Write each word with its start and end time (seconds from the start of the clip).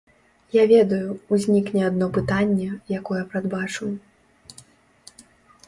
Я 0.53 0.61
ведаю, 0.71 1.09
узнікне 1.35 1.81
адно 1.91 2.07
пытанне, 2.17 2.67
якое 2.99 3.21
прадбачу. 3.35 3.93